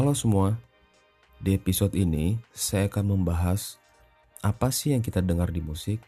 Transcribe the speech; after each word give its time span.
Halo 0.00 0.16
semua, 0.16 0.56
di 1.44 1.52
episode 1.52 1.92
ini 1.92 2.40
saya 2.56 2.88
akan 2.88 3.20
membahas 3.20 3.76
apa 4.40 4.72
sih 4.72 4.96
yang 4.96 5.04
kita 5.04 5.20
dengar 5.20 5.52
di 5.52 5.60
musik, 5.60 6.00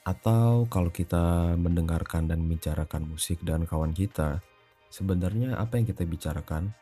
atau 0.00 0.64
kalau 0.72 0.88
kita 0.88 1.52
mendengarkan 1.60 2.24
dan 2.24 2.40
membicarakan 2.40 3.04
musik 3.04 3.36
dan 3.44 3.68
kawan 3.68 3.92
kita, 3.92 4.40
sebenarnya 4.88 5.60
apa 5.60 5.76
yang 5.76 5.84
kita 5.84 6.08
bicarakan? 6.08 6.72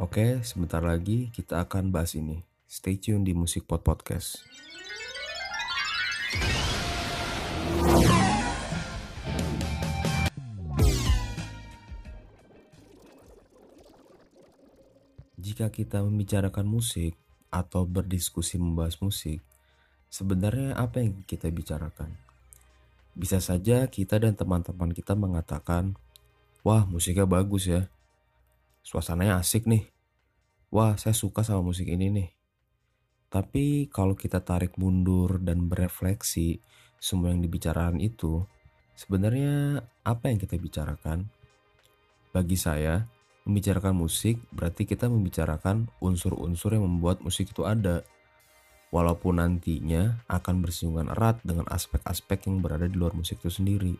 Oke, 0.00 0.40
sebentar 0.48 0.80
lagi 0.80 1.28
kita 1.28 1.68
akan 1.68 1.92
bahas 1.92 2.16
ini. 2.16 2.40
Stay 2.64 2.96
tune 2.96 3.20
di 3.20 3.36
Musik 3.36 3.68
Pod 3.68 3.84
Podcast. 3.84 4.48
Jika 15.56 15.72
kita 15.72 16.04
membicarakan 16.04 16.68
musik 16.68 17.16
atau 17.48 17.88
berdiskusi 17.88 18.60
membahas 18.60 19.00
musik, 19.00 19.40
sebenarnya 20.12 20.76
apa 20.76 21.00
yang 21.00 21.24
kita 21.24 21.48
bicarakan? 21.48 22.12
Bisa 23.16 23.40
saja 23.40 23.88
kita 23.88 24.20
dan 24.20 24.36
teman-teman 24.36 24.92
kita 24.92 25.16
mengatakan, 25.16 25.96
"Wah, 26.60 26.84
musiknya 26.84 27.24
bagus 27.24 27.72
ya. 27.72 27.88
Suasananya 28.84 29.40
asik 29.40 29.64
nih. 29.64 29.88
Wah, 30.68 31.00
saya 31.00 31.16
suka 31.16 31.40
sama 31.40 31.64
musik 31.64 31.88
ini 31.88 32.12
nih." 32.12 32.28
Tapi 33.32 33.88
kalau 33.88 34.12
kita 34.12 34.44
tarik 34.44 34.76
mundur 34.76 35.40
dan 35.40 35.72
berefleksi, 35.72 36.60
semua 37.00 37.32
yang 37.32 37.40
dibicarakan 37.40 38.04
itu 38.04 38.44
sebenarnya 38.92 39.80
apa 40.04 40.28
yang 40.28 40.36
kita 40.36 40.60
bicarakan? 40.60 41.32
Bagi 42.36 42.60
saya, 42.60 43.08
Membicarakan 43.46 43.94
musik 43.94 44.42
berarti 44.50 44.82
kita 44.82 45.06
membicarakan 45.06 45.86
unsur-unsur 46.02 46.74
yang 46.74 46.82
membuat 46.82 47.22
musik 47.22 47.54
itu 47.54 47.62
ada. 47.62 48.02
Walaupun 48.90 49.38
nantinya 49.38 50.26
akan 50.26 50.66
bersinggungan 50.66 51.14
erat 51.14 51.38
dengan 51.46 51.70
aspek-aspek 51.70 52.50
yang 52.50 52.58
berada 52.58 52.90
di 52.90 52.98
luar 52.98 53.14
musik 53.14 53.38
itu 53.38 53.62
sendiri. 53.62 53.94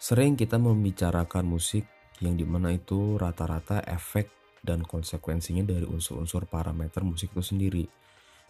Sering 0.00 0.32
kita 0.32 0.56
membicarakan 0.56 1.44
musik 1.44 1.84
yang 2.24 2.40
di 2.40 2.48
mana 2.48 2.72
itu 2.72 3.20
rata-rata 3.20 3.84
efek 3.84 4.32
dan 4.64 4.80
konsekuensinya 4.80 5.60
dari 5.60 5.84
unsur-unsur 5.84 6.48
parameter 6.48 7.04
musik 7.04 7.36
itu 7.36 7.44
sendiri. 7.44 7.84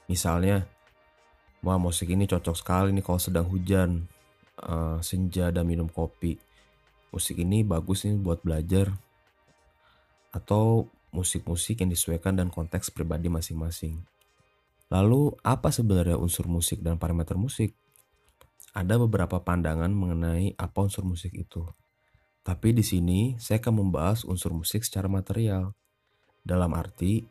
Misalnya, 0.07 0.63
wah 1.67 1.79
musik 1.79 2.07
ini 2.07 2.31
cocok 2.31 2.55
sekali 2.55 2.95
nih 2.95 3.03
kalau 3.03 3.19
sedang 3.19 3.51
hujan, 3.51 4.07
uh, 4.63 5.03
senja 5.03 5.51
dan 5.51 5.67
minum 5.67 5.91
kopi 5.91 6.54
musik 7.15 7.39
ini 7.39 7.63
bagus 7.63 8.03
nih 8.03 8.19
buat 8.19 8.43
belajar 8.43 8.91
atau 10.35 10.91
musik-musik 11.15 11.79
yang 11.79 11.95
disesuaikan 11.95 12.35
dan 12.35 12.51
konteks 12.51 12.91
pribadi 12.91 13.31
masing-masing. 13.31 14.03
Lalu, 14.91 15.31
apa 15.47 15.71
sebenarnya 15.71 16.19
unsur 16.19 16.51
musik 16.51 16.83
dan 16.83 16.99
parameter 16.99 17.39
musik? 17.39 17.73
Ada 18.75 18.99
beberapa 18.99 19.39
pandangan 19.39 19.95
mengenai 19.95 20.59
apa 20.59 20.91
unsur 20.91 21.07
musik 21.07 21.31
itu. 21.39 21.63
Tapi 22.43 22.75
di 22.75 22.83
sini 22.83 23.39
saya 23.39 23.63
akan 23.63 23.87
membahas 23.87 24.27
unsur 24.27 24.51
musik 24.51 24.83
secara 24.83 25.07
material. 25.07 25.73
Dalam 26.45 26.75
arti, 26.75 27.25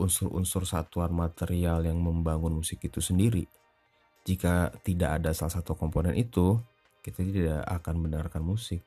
unsur-unsur 0.00 0.66
satuan 0.66 1.12
material 1.12 1.84
yang 1.84 2.00
membangun 2.00 2.56
musik 2.58 2.82
itu 2.82 2.98
sendiri. 2.98 3.44
Jika 4.26 4.74
tidak 4.82 5.22
ada 5.22 5.30
salah 5.30 5.60
satu 5.60 5.78
komponen 5.78 6.18
itu, 6.18 6.58
kita 6.98 7.22
tidak 7.22 7.62
akan 7.62 7.94
mendengarkan 8.02 8.42
musik. 8.42 8.82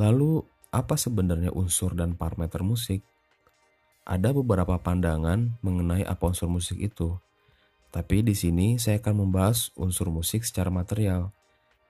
Lalu, 0.00 0.40
apa 0.72 0.96
sebenarnya 0.96 1.52
unsur 1.52 1.92
dan 1.92 2.16
parameter 2.16 2.64
musik? 2.64 3.04
Ada 4.08 4.32
beberapa 4.32 4.80
pandangan 4.80 5.60
mengenai 5.60 6.02
apa 6.08 6.32
unsur 6.32 6.48
musik 6.48 6.80
itu. 6.80 7.20
Tapi 7.92 8.24
di 8.24 8.32
sini 8.32 8.80
saya 8.80 9.04
akan 9.04 9.28
membahas 9.28 9.68
unsur 9.76 10.08
musik 10.08 10.48
secara 10.48 10.72
material. 10.72 11.28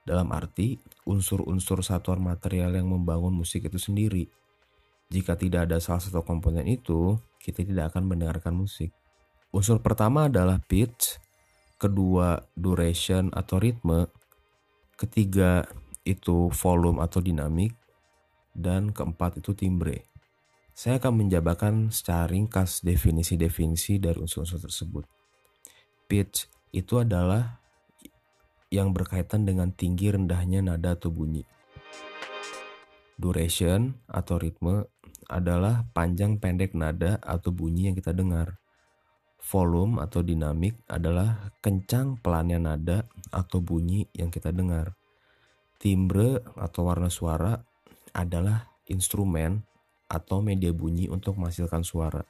Dalam 0.03 0.35
arti, 0.35 0.75
unsur-unsur 1.07 1.79
satuan 1.79 2.19
material 2.19 2.75
yang 2.75 2.91
membangun 2.91 3.31
musik 3.31 3.71
itu 3.71 3.79
sendiri. 3.79 4.27
Jika 5.07 5.39
tidak 5.39 5.71
ada 5.71 5.79
salah 5.79 6.03
satu 6.03 6.19
komponen 6.27 6.67
itu, 6.67 7.15
kita 7.39 7.63
tidak 7.63 7.95
akan 7.95 8.11
mendengarkan 8.11 8.51
musik. 8.51 8.91
Unsur 9.55 9.79
pertama 9.79 10.27
adalah 10.27 10.59
pitch, 10.59 11.23
kedua 11.79 12.43
duration 12.51 13.31
atau 13.31 13.63
ritme, 13.63 14.11
ketiga 14.99 15.63
itu 16.03 16.51
volume 16.51 16.99
atau 16.99 17.23
dinamik, 17.23 17.71
dan 18.53 18.93
keempat 18.93 19.41
itu 19.41 19.57
timbre. 19.57 20.09
Saya 20.73 20.97
akan 20.97 21.25
menjabarkan 21.25 21.93
secara 21.93 22.25
ringkas 22.25 22.81
definisi-definisi 22.81 24.01
dari 24.01 24.17
unsur-unsur 24.17 24.57
tersebut. 24.57 25.05
Pitch 26.09 26.49
itu 26.73 26.97
adalah 26.97 27.61
yang 28.73 28.89
berkaitan 28.89 29.45
dengan 29.45 29.69
tinggi 29.69 30.09
rendahnya 30.09 30.65
nada 30.65 30.97
atau 30.97 31.13
bunyi. 31.13 31.45
Duration 33.13 33.93
atau 34.09 34.41
ritme 34.41 34.89
adalah 35.29 35.85
panjang 35.93 36.41
pendek 36.41 36.73
nada 36.73 37.21
atau 37.21 37.53
bunyi 37.53 37.93
yang 37.93 37.95
kita 37.95 38.09
dengar. 38.09 38.57
Volume 39.43 40.01
atau 40.01 40.25
dinamik 40.25 40.81
adalah 40.89 41.53
kencang 41.61 42.17
pelannya 42.17 42.57
nada 42.57 43.05
atau 43.29 43.61
bunyi 43.61 44.09
yang 44.17 44.33
kita 44.33 44.49
dengar. 44.49 44.97
Timbre 45.77 46.41
atau 46.57 46.89
warna 46.89 47.13
suara 47.13 47.59
adalah 48.13 48.71
instrumen 48.87 49.65
atau 50.07 50.39
media 50.39 50.69
bunyi 50.69 51.09
untuk 51.09 51.35
menghasilkan 51.41 51.81
suara. 51.81 52.21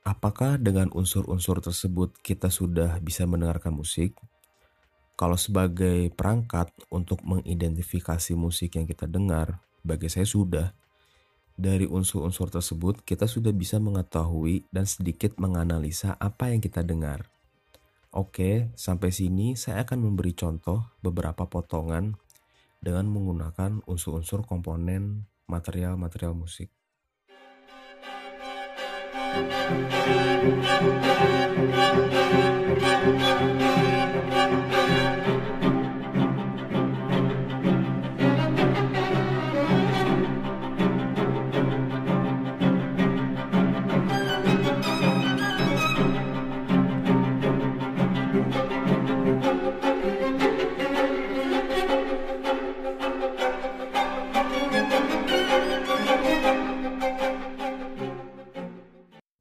Apakah 0.00 0.56
dengan 0.56 0.88
unsur-unsur 0.96 1.60
tersebut 1.60 2.16
kita 2.24 2.48
sudah 2.48 2.96
bisa 3.04 3.28
mendengarkan 3.28 3.76
musik? 3.76 4.16
Kalau 5.14 5.36
sebagai 5.36 6.08
perangkat 6.16 6.72
untuk 6.88 7.20
mengidentifikasi 7.20 8.32
musik 8.32 8.80
yang 8.80 8.88
kita 8.88 9.04
dengar, 9.04 9.60
bagi 9.84 10.08
saya 10.08 10.24
sudah. 10.24 10.72
Dari 11.60 11.84
unsur-unsur 11.84 12.48
tersebut, 12.48 13.04
kita 13.04 13.28
sudah 13.28 13.52
bisa 13.52 13.76
mengetahui 13.76 14.64
dan 14.72 14.88
sedikit 14.88 15.36
menganalisa 15.36 16.16
apa 16.16 16.48
yang 16.48 16.64
kita 16.64 16.80
dengar. 16.80 17.28
Oke, 18.10 18.72
sampai 18.80 19.12
sini 19.12 19.60
saya 19.60 19.84
akan 19.84 20.08
memberi 20.08 20.32
contoh 20.32 20.88
beberapa 21.04 21.44
potongan 21.44 22.16
dengan 22.80 23.12
menggunakan 23.12 23.84
unsur-unsur 23.84 24.48
komponen 24.48 25.28
material-material 25.44 26.32
musik. 26.32 26.72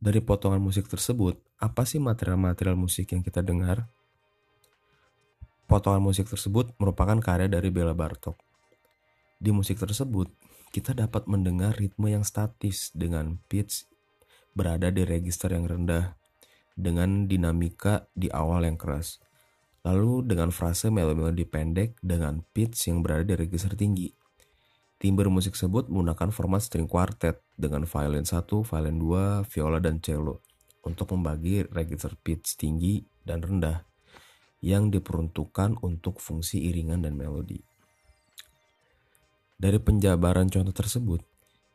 Dari 0.09 0.25
potongan 0.25 0.57
musik 0.57 0.89
tersebut, 0.89 1.37
apa 1.61 1.85
sih 1.85 2.01
material-material 2.01 2.73
musik 2.73 3.13
yang 3.13 3.21
kita 3.21 3.45
dengar? 3.45 3.85
Potongan 5.69 6.01
musik 6.01 6.25
tersebut 6.25 6.73
merupakan 6.81 7.13
karya 7.21 7.45
dari 7.45 7.69
Bela 7.69 7.93
Bartok. 7.93 8.33
Di 9.37 9.53
musik 9.53 9.77
tersebut, 9.77 10.33
kita 10.73 10.97
dapat 10.97 11.29
mendengar 11.29 11.77
ritme 11.77 12.09
yang 12.09 12.25
statis 12.25 12.89
dengan 12.97 13.37
pitch 13.53 13.85
berada 14.57 14.89
di 14.89 15.05
register 15.05 15.53
yang 15.53 15.69
rendah, 15.69 16.17
dengan 16.73 17.29
dinamika 17.29 18.09
di 18.17 18.33
awal 18.33 18.65
yang 18.65 18.81
keras, 18.81 19.21
lalu 19.85 20.25
dengan 20.25 20.49
frase 20.49 20.89
melodi 20.89 21.45
pendek 21.45 22.01
dengan 22.01 22.41
pitch 22.49 22.89
yang 22.89 23.05
berada 23.05 23.29
di 23.29 23.45
register 23.45 23.77
tinggi. 23.77 24.18
Timbre 24.99 25.31
musik 25.31 25.55
tersebut 25.55 25.87
menggunakan 25.87 26.27
format 26.35 26.59
string 26.59 26.83
quartet 26.83 27.39
dengan 27.55 27.87
violin 27.87 28.27
1, 28.27 28.35
violin 28.43 28.97
2, 28.99 29.47
viola, 29.47 29.79
dan 29.79 30.03
cello 30.03 30.43
untuk 30.83 31.15
membagi 31.15 31.63
register 31.71 32.19
pitch 32.19 32.59
tinggi 32.59 32.99
dan 33.23 33.39
rendah 33.39 33.87
yang 34.59 34.91
diperuntukkan 34.91 35.79
untuk 35.87 36.19
fungsi 36.19 36.67
iringan 36.67 37.07
dan 37.07 37.15
melodi. 37.15 37.63
Dari 39.55 39.79
penjabaran 39.79 40.51
contoh 40.51 40.75
tersebut, 40.75 41.23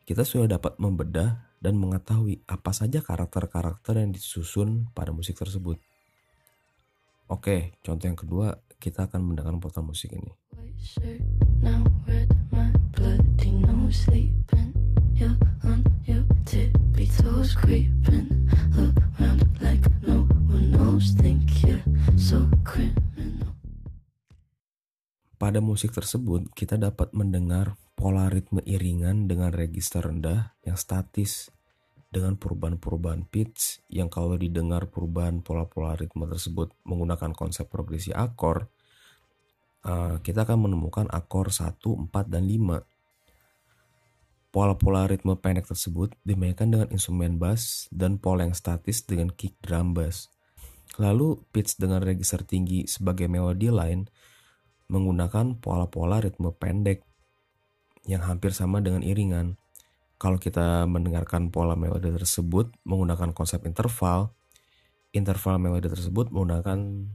kita 0.05 0.29
sudah 0.29 0.61
dapat 0.61 0.77
membedah 0.77 1.49
dan 1.65 1.81
mengetahui 1.81 2.45
apa 2.45 2.77
saja 2.77 3.01
karakter-karakter 3.01 4.05
yang 4.05 4.13
disusun 4.13 4.93
pada 4.93 5.17
musik 5.17 5.41
tersebut. 5.41 5.81
Oke, 7.33 7.81
contoh 7.81 8.05
yang 8.05 8.21
kedua, 8.21 8.61
kita 8.77 9.09
akan 9.09 9.33
mendengar 9.33 9.57
potongan 9.57 9.97
musik 9.97 10.13
ini. 10.13 10.29
sleeping. 10.85 11.25
you're 12.07 12.44
Pada 25.45 25.61
musik 25.61 25.93
tersebut, 25.93 26.49
kita 26.57 26.81
dapat 26.81 27.13
mendengar 27.13 27.77
pola 27.93 28.33
ritme 28.33 28.65
iringan 28.65 29.29
dengan 29.29 29.53
register 29.53 30.01
rendah 30.01 30.57
yang 30.65 30.81
statis 30.81 31.53
dengan 32.09 32.41
perubahan-perubahan 32.41 33.29
pitch 33.29 33.85
yang 33.93 34.09
kalau 34.09 34.41
didengar 34.41 34.89
perubahan 34.89 35.45
pola-pola 35.45 36.01
ritme 36.01 36.25
tersebut 36.25 36.73
menggunakan 36.89 37.37
konsep 37.37 37.69
progresi 37.69 38.09
akor, 38.17 38.73
uh, 39.85 40.17
kita 40.25 40.49
akan 40.49 40.71
menemukan 40.71 41.13
akor 41.13 41.53
1, 41.53 41.77
4, 41.77 42.33
dan 42.33 42.49
5. 42.49 42.94
Pola-pola 44.55 45.11
ritme 45.11 45.35
pendek 45.35 45.67
tersebut 45.67 46.15
dimainkan 46.23 46.71
dengan 46.71 46.87
instrumen 46.95 47.43
bass 47.43 47.91
dan 47.91 48.23
pola 48.23 48.47
yang 48.47 48.55
statis 48.55 49.03
dengan 49.03 49.35
kick 49.35 49.59
drum 49.59 49.99
bass. 49.99 50.31
Lalu 50.95 51.43
pitch 51.51 51.75
dengan 51.75 51.99
register 51.99 52.39
tinggi 52.47 52.87
sebagai 52.87 53.27
melodi 53.27 53.67
lain 53.75 54.07
menggunakan 54.87 55.59
pola-pola 55.59 56.23
ritme 56.23 56.55
pendek 56.55 57.03
yang 58.07 58.23
hampir 58.23 58.55
sama 58.55 58.79
dengan 58.79 59.03
iringan. 59.03 59.59
Kalau 60.23 60.39
kita 60.39 60.87
mendengarkan 60.87 61.51
pola 61.51 61.75
melodi 61.75 62.15
tersebut 62.15 62.71
menggunakan 62.87 63.35
konsep 63.35 63.67
interval, 63.67 64.39
interval 65.11 65.59
melodi 65.59 65.91
tersebut 65.91 66.31
menggunakan 66.31 67.11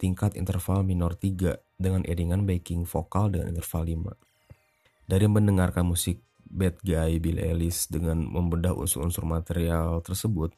tingkat 0.00 0.40
interval 0.40 0.88
minor 0.88 1.12
3 1.12 1.52
dengan 1.76 2.00
iringan 2.08 2.48
backing 2.48 2.88
vokal 2.88 3.28
dengan 3.28 3.52
interval 3.52 4.16
5. 4.16 5.04
Dari 5.04 5.26
mendengarkan 5.28 5.84
musik 5.84 6.24
Bad 6.48 6.80
Guy 6.82 7.20
Bill 7.20 7.38
Ellis 7.40 7.86
dengan 7.92 8.24
membedah 8.24 8.72
unsur-unsur 8.74 9.28
material 9.28 10.00
tersebut, 10.00 10.56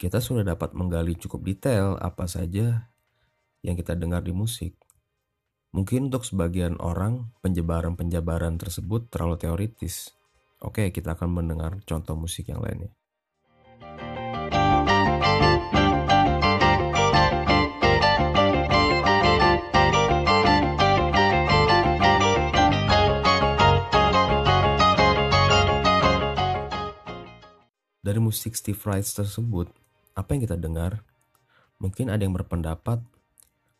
kita 0.00 0.22
sudah 0.22 0.46
dapat 0.46 0.72
menggali 0.72 1.18
cukup 1.18 1.44
detail 1.44 1.98
apa 2.00 2.24
saja 2.24 2.88
yang 3.60 3.76
kita 3.76 3.98
dengar 3.98 4.24
di 4.24 4.32
musik. 4.32 4.78
Mungkin 5.70 6.10
untuk 6.10 6.26
sebagian 6.26 6.80
orang, 6.82 7.30
penjebaran-penjabaran 7.44 8.58
tersebut 8.58 9.06
terlalu 9.12 9.38
teoritis, 9.38 10.14
Oke, 10.60 10.92
kita 10.92 11.16
akan 11.16 11.40
mendengar 11.40 11.80
contoh 11.88 12.12
musik 12.20 12.52
yang 12.52 12.60
lainnya. 12.60 12.92
Dari 28.10 28.18
musik 28.18 28.58
Steve 28.58 28.82
Reich 28.90 29.06
tersebut, 29.06 29.70
apa 30.18 30.34
yang 30.34 30.42
kita 30.42 30.58
dengar? 30.58 31.06
Mungkin 31.78 32.10
ada 32.10 32.26
yang 32.26 32.34
berpendapat 32.34 32.98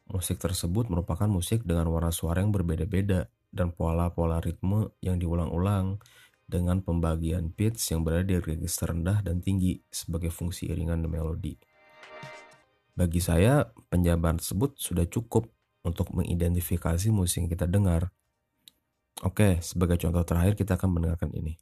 musik 0.07 0.39
tersebut 0.39 0.87
merupakan 0.87 1.27
musik 1.27 1.67
dengan 1.67 1.91
warna 1.91 2.15
suara 2.15 2.39
yang 2.39 2.55
berbeda-beda 2.55 3.27
dan 3.51 3.75
pola-pola 3.75 4.39
ritme 4.39 4.95
yang 5.03 5.19
diulang-ulang 5.19 5.99
dengan 6.47 6.79
pembagian 6.79 7.51
pitch 7.51 7.91
yang 7.91 8.07
berada 8.07 8.31
di 8.31 8.39
register 8.39 8.95
rendah 8.95 9.19
dan 9.19 9.43
tinggi 9.43 9.83
sebagai 9.91 10.31
fungsi 10.31 10.71
iringan 10.71 11.11
melodi. 11.11 11.59
Bagi 12.95 13.19
saya, 13.19 13.67
penjabaran 13.91 14.39
tersebut 14.39 14.79
sudah 14.79 15.11
cukup 15.11 15.51
untuk 15.83 16.07
mengidentifikasi 16.15 17.11
musik 17.11 17.43
yang 17.43 17.51
kita 17.51 17.67
dengar. 17.67 18.15
Oke, 19.27 19.59
sebagai 19.59 19.99
contoh 19.99 20.23
terakhir 20.23 20.55
kita 20.55 20.79
akan 20.79 21.03
mendengarkan 21.03 21.35
ini. 21.35 21.59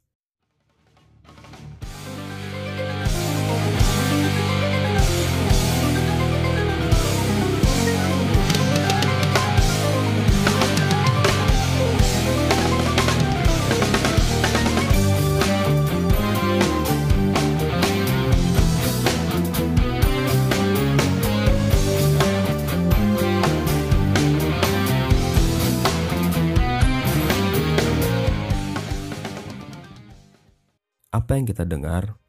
Yang 31.39 31.47
kita 31.47 31.63
dengar? 31.63 32.19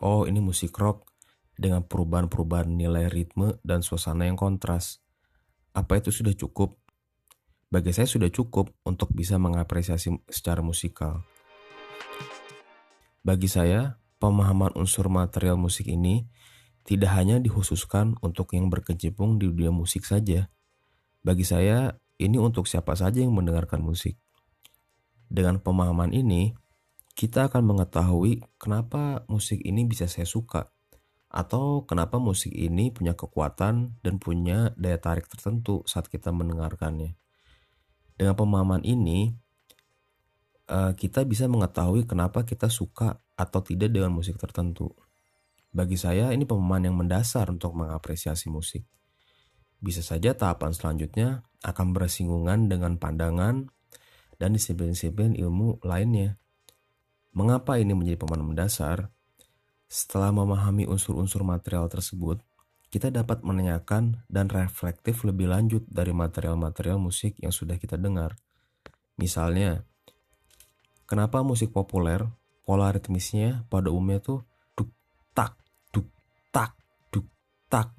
Oh, 0.00 0.28
ini 0.28 0.40
musik 0.44 0.76
rock 0.76 1.08
dengan 1.60 1.84
perubahan-perubahan 1.84 2.72
nilai 2.72 3.12
ritme 3.12 3.60
dan 3.60 3.84
suasana 3.84 4.24
yang 4.28 4.36
kontras. 4.36 5.04
Apa 5.76 6.00
itu 6.00 6.08
sudah 6.08 6.32
cukup? 6.32 6.80
Bagi 7.70 7.92
saya 7.94 8.08
sudah 8.08 8.32
cukup 8.32 8.72
untuk 8.82 9.12
bisa 9.12 9.36
mengapresiasi 9.36 10.24
secara 10.26 10.64
musikal. 10.64 11.22
Bagi 13.20 13.46
saya, 13.46 14.00
pemahaman 14.18 14.72
unsur 14.74 15.12
material 15.12 15.60
musik 15.60 15.86
ini 15.86 16.26
tidak 16.88 17.12
hanya 17.12 17.36
dikhususkan 17.36 18.16
untuk 18.24 18.56
yang 18.56 18.72
berkecimpung 18.72 19.36
di 19.36 19.52
dunia 19.52 19.70
musik 19.70 20.08
saja. 20.08 20.48
Bagi 21.20 21.44
saya, 21.44 22.00
ini 22.16 22.40
untuk 22.40 22.64
siapa 22.64 22.96
saja 22.96 23.20
yang 23.20 23.36
mendengarkan 23.36 23.84
musik. 23.84 24.16
Dengan 25.28 25.60
pemahaman 25.60 26.10
ini, 26.10 26.56
kita 27.14 27.52
akan 27.52 27.62
mengetahui 27.74 28.42
kenapa 28.56 29.24
musik 29.26 29.60
ini 29.60 29.84
bisa 29.84 30.06
saya 30.06 30.24
suka 30.26 30.70
atau 31.30 31.86
kenapa 31.86 32.18
musik 32.18 32.50
ini 32.50 32.90
punya 32.90 33.14
kekuatan 33.14 34.02
dan 34.02 34.14
punya 34.18 34.74
daya 34.74 34.98
tarik 34.98 35.30
tertentu 35.30 35.86
saat 35.86 36.10
kita 36.10 36.34
mendengarkannya. 36.34 37.14
Dengan 38.18 38.34
pemahaman 38.34 38.82
ini, 38.82 39.30
eh, 40.66 40.92
kita 40.98 41.22
bisa 41.24 41.46
mengetahui 41.46 42.04
kenapa 42.10 42.42
kita 42.42 42.66
suka 42.66 43.22
atau 43.38 43.60
tidak 43.62 43.94
dengan 43.94 44.10
musik 44.10 44.36
tertentu. 44.36 44.90
Bagi 45.70 45.94
saya, 45.94 46.34
ini 46.34 46.42
pemahaman 46.42 46.90
yang 46.90 46.96
mendasar 46.98 47.46
untuk 47.46 47.78
mengapresiasi 47.78 48.50
musik. 48.50 48.82
Bisa 49.78 50.02
saja 50.02 50.34
tahapan 50.34 50.74
selanjutnya 50.74 51.46
akan 51.62 51.94
bersinggungan 51.94 52.66
dengan 52.66 52.98
pandangan 52.98 53.70
dan 54.36 54.50
disiplin-disiplin 54.52 55.38
ilmu 55.38 55.78
lainnya. 55.86 56.36
Mengapa 57.30 57.78
ini 57.78 57.94
menjadi 57.94 58.18
pemahaman 58.18 58.58
mendasar? 58.58 59.06
Setelah 59.86 60.34
memahami 60.34 60.90
unsur-unsur 60.90 61.46
material 61.46 61.86
tersebut, 61.86 62.42
kita 62.90 63.06
dapat 63.14 63.46
menanyakan 63.46 64.26
dan 64.26 64.50
reflektif 64.50 65.22
lebih 65.22 65.46
lanjut 65.46 65.86
dari 65.86 66.10
material-material 66.10 66.98
musik 66.98 67.38
yang 67.38 67.54
sudah 67.54 67.78
kita 67.78 67.94
dengar. 67.94 68.34
Misalnya, 69.14 69.86
kenapa 71.06 71.46
musik 71.46 71.70
populer 71.70 72.26
pola 72.66 72.90
ritmisnya 72.90 73.62
pada 73.70 73.94
umumnya 73.94 74.18
tuh 74.18 74.42
duk 74.74 74.90
tak 75.30 75.54
duk 75.94 76.10
tak 76.50 76.74
duk 77.14 77.30
tak. 77.70 77.94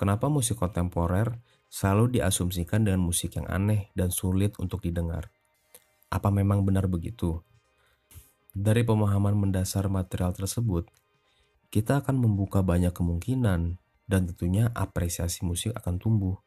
Kenapa 0.00 0.32
musik 0.32 0.56
kontemporer 0.56 1.36
selalu 1.68 2.16
diasumsikan 2.16 2.88
dengan 2.88 3.04
musik 3.04 3.36
yang 3.36 3.44
aneh 3.44 3.92
dan 3.92 4.08
sulit 4.08 4.56
untuk 4.56 4.80
didengar? 4.80 5.33
Apa 6.14 6.30
memang 6.30 6.62
benar 6.62 6.86
begitu? 6.86 7.42
Dari 8.54 8.86
pemahaman 8.86 9.34
mendasar 9.34 9.90
material 9.90 10.30
tersebut, 10.30 10.86
kita 11.74 12.06
akan 12.06 12.22
membuka 12.22 12.62
banyak 12.62 12.94
kemungkinan 12.94 13.82
dan 14.06 14.20
tentunya 14.30 14.70
apresiasi 14.78 15.42
musik 15.42 15.74
akan 15.74 15.98
tumbuh. 15.98 16.38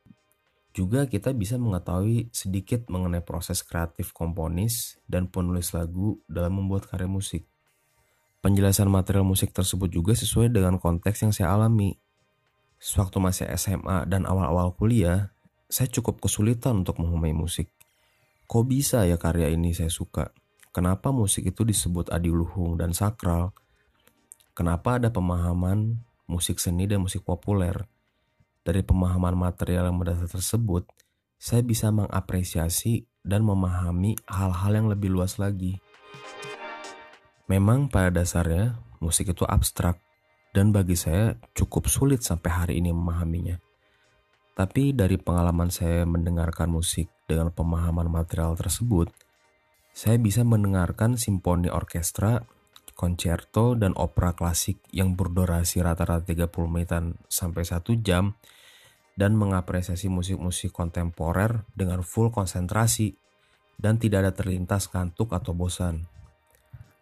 Juga 0.71 1.03
kita 1.03 1.36
bisa 1.36 1.59
mengetahui 1.59 2.31
sedikit 2.31 2.88
mengenai 2.88 3.19
proses 3.19 3.59
kreatif 3.59 4.15
komponis 4.15 5.03
dan 5.03 5.27
penulis 5.27 5.75
lagu 5.75 6.24
dalam 6.31 6.63
membuat 6.63 6.88
karya 6.88 7.12
musik. 7.12 7.43
Penjelasan 8.39 8.88
material 8.88 9.27
musik 9.27 9.51
tersebut 9.51 9.91
juga 9.91 10.15
sesuai 10.15 10.47
dengan 10.47 10.79
konteks 10.79 11.27
yang 11.27 11.36
saya 11.36 11.51
alami. 11.51 12.00
Sewaktu 12.79 13.19
masih 13.19 13.51
SMA 13.59 14.07
dan 14.07 14.24
awal-awal 14.24 14.71
kuliah, 14.79 15.36
saya 15.67 15.91
cukup 15.91 16.24
kesulitan 16.24 16.88
untuk 16.88 17.03
memahami 17.03 17.36
musik. 17.36 17.67
Kok 18.48 18.63
bisa 18.63 19.04
ya 19.04 19.20
karya 19.20 19.51
ini 19.51 19.75
saya 19.75 19.92
suka? 19.92 20.32
Kenapa 20.72 21.12
musik 21.12 21.51
itu 21.51 21.68
disebut 21.68 22.08
adiluhung 22.16 22.80
dan 22.80 22.96
sakral? 22.96 23.51
Kenapa 24.56 24.96
ada 24.96 25.12
pemahaman 25.12 26.00
musik 26.32 26.56
seni 26.56 26.88
dan 26.88 27.04
musik 27.04 27.27
populer? 27.27 27.75
Dari 28.63 28.88
pemahaman 28.88 29.36
material 29.36 29.92
yang 29.92 30.00
mendasar 30.00 30.32
tersebut, 30.32 30.88
saya 31.36 31.60
bisa 31.60 31.92
mengapresiasi 31.92 33.04
dan 33.20 33.44
memahami 33.44 34.16
hal-hal 34.32 34.72
yang 34.80 34.88
lebih 34.88 35.12
luas 35.12 35.44
lagi. 35.44 35.84
Memang 37.51 37.92
pada 37.92 38.24
dasarnya 38.24 38.80
musik 39.04 39.27
itu 39.36 39.44
abstrak 39.44 40.00
dan 40.56 40.72
bagi 40.72 40.96
saya 40.96 41.36
cukup 41.51 41.92
sulit 41.92 42.24
sampai 42.24 42.48
hari 42.48 42.74
ini 42.80 42.96
memahaminya. 42.96 43.60
Tapi 44.56 44.96
dari 44.96 45.20
pengalaman 45.20 45.68
saya 45.68 46.08
mendengarkan 46.08 46.72
musik 46.72 47.12
dengan 47.27 47.51
pemahaman 47.51 48.07
material 48.07 48.55
tersebut, 48.55 49.12
saya 49.91 50.15
bisa 50.17 50.48
mendengarkan 50.48 51.19
simfoni 51.19 51.67
orkestra, 51.67 52.41
koncerto, 52.96 53.75
dan 53.75 53.93
opera 54.00 54.34
klasik 54.34 54.79
yang 54.89 55.13
berdurasi 55.13 55.84
rata-rata 55.84 56.25
30 56.25 56.50
menitan 56.72 57.19
sampai 57.27 57.67
1 57.67 57.84
jam 58.01 58.34
dan 59.17 59.34
mengapresiasi 59.36 60.07
musik-musik 60.07 60.72
kontemporer 60.72 61.65
dengan 61.74 62.05
full 62.05 62.29
konsentrasi 62.31 63.17
dan 63.77 64.01
tidak 64.01 64.25
ada 64.25 64.34
terlintas 64.34 64.89
kantuk 64.89 65.34
atau 65.34 65.53
bosan. 65.53 66.10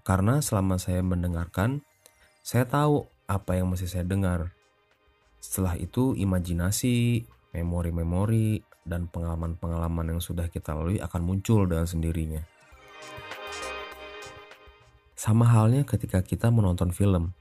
Karena 0.08 0.40
selama 0.40 0.80
saya 0.80 1.04
mendengarkan, 1.04 1.84
saya 2.46 2.68
tahu 2.68 3.08
apa 3.26 3.58
yang 3.58 3.72
mesti 3.72 3.90
saya 3.90 4.06
dengar. 4.06 4.54
Setelah 5.42 5.76
itu 5.82 6.14
imajinasi, 6.14 7.26
memori-memori, 7.58 8.62
dan 8.86 9.10
pengalaman-pengalaman 9.10 10.16
yang 10.16 10.22
sudah 10.22 10.46
kita 10.48 10.78
lalui 10.78 11.02
akan 11.02 11.22
muncul 11.26 11.66
dengan 11.66 11.90
sendirinya. 11.90 12.46
Sama 15.18 15.50
halnya 15.50 15.82
ketika 15.90 16.22
kita 16.22 16.54
menonton 16.54 16.94
film. 16.94 17.34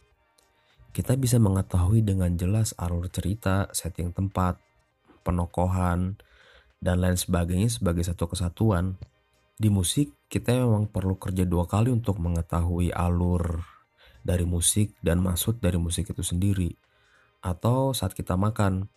Kita 0.94 1.20
bisa 1.20 1.36
mengetahui 1.36 2.00
dengan 2.00 2.32
jelas 2.38 2.72
alur 2.80 3.12
cerita, 3.12 3.68
setting 3.76 4.14
tempat, 4.14 4.56
penokohan, 5.20 6.16
dan 6.80 6.96
lain 7.02 7.18
sebagainya 7.18 7.68
sebagai 7.68 8.06
satu 8.06 8.30
kesatuan. 8.30 8.96
Di 9.58 9.68
musik, 9.68 10.14
kita 10.30 10.54
memang 10.54 10.88
perlu 10.88 11.18
kerja 11.18 11.44
dua 11.44 11.66
kali 11.66 11.90
untuk 11.90 12.22
mengetahui 12.22 12.94
alur 12.94 13.66
dari 14.24 14.46
musik 14.48 14.96
dan 15.04 15.20
maksud 15.20 15.60
dari 15.60 15.76
musik 15.76 16.08
itu 16.08 16.24
sendiri. 16.24 16.72
Atau 17.44 17.92
saat 17.92 18.16
kita 18.16 18.38
makan, 18.40 18.88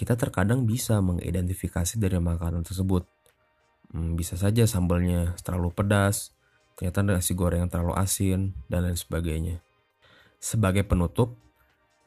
kita 0.00 0.16
terkadang 0.16 0.64
bisa 0.64 0.96
mengidentifikasi 1.04 2.00
dari 2.00 2.16
makanan 2.16 2.64
tersebut. 2.64 3.04
Hmm, 3.92 4.16
bisa 4.16 4.40
saja 4.40 4.64
sambalnya 4.64 5.36
terlalu 5.44 5.76
pedas, 5.76 6.32
ternyata 6.72 7.04
nasi 7.04 7.36
goreng 7.36 7.68
terlalu 7.68 8.00
asin, 8.00 8.56
dan 8.72 8.88
lain 8.88 8.96
sebagainya. 8.96 9.60
Sebagai 10.40 10.88
penutup, 10.88 11.36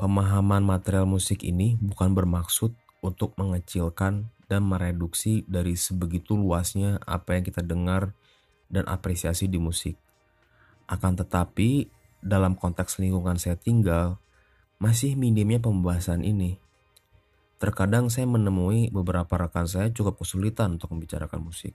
pemahaman 0.02 0.66
material 0.66 1.06
musik 1.06 1.46
ini 1.46 1.78
bukan 1.78 2.18
bermaksud 2.18 2.74
untuk 3.06 3.38
mengecilkan 3.38 4.34
dan 4.50 4.62
mereduksi 4.66 5.46
dari 5.46 5.78
sebegitu 5.78 6.34
luasnya 6.34 6.98
apa 7.06 7.38
yang 7.38 7.46
kita 7.46 7.62
dengar 7.62 8.18
dan 8.74 8.90
apresiasi 8.90 9.46
di 9.46 9.62
musik. 9.62 10.02
Akan 10.90 11.14
tetapi, 11.14 11.94
dalam 12.26 12.58
konteks 12.58 12.98
lingkungan 12.98 13.38
saya 13.38 13.54
tinggal, 13.54 14.18
masih 14.82 15.14
minimnya 15.14 15.62
pembahasan 15.62 16.26
ini. 16.26 16.63
Terkadang 17.64 18.12
saya 18.12 18.28
menemui 18.28 18.92
beberapa 18.92 19.40
rekan 19.40 19.64
saya 19.64 19.88
cukup 19.88 20.20
kesulitan 20.20 20.76
untuk 20.76 20.92
membicarakan 20.92 21.48
musik 21.48 21.72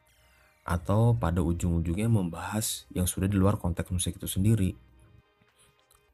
atau 0.69 1.17
pada 1.17 1.41
ujung-ujungnya 1.41 2.13
membahas 2.13 2.85
yang 2.93 3.09
sudah 3.09 3.25
di 3.25 3.41
luar 3.41 3.57
konteks 3.57 3.89
musik 3.89 4.21
itu 4.21 4.29
sendiri. 4.29 4.77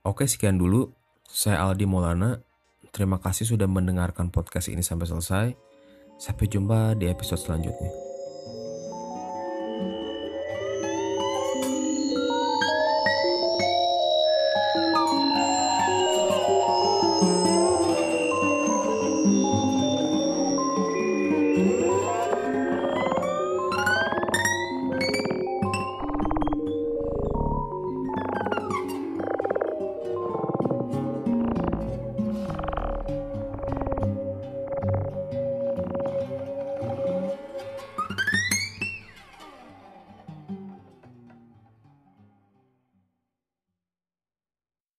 Oke, 0.07 0.31
sekian 0.31 0.63
dulu. 0.63 0.95
Saya 1.27 1.67
Aldi 1.67 1.91
Maulana. 1.91 2.39
Terima 2.95 3.19
kasih 3.19 3.51
sudah 3.51 3.67
mendengarkan 3.67 4.31
podcast 4.31 4.71
ini 4.71 4.87
sampai 4.87 5.11
selesai. 5.11 5.47
Sampai 6.23 6.47
jumpa 6.47 6.95
di 6.95 7.11
episode 7.11 7.43
selanjutnya. 7.43 8.04